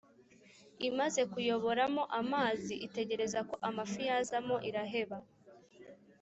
[0.89, 5.17] imaze kuyoboramo amazi, itegereza ko amafi yazamo, iraheba.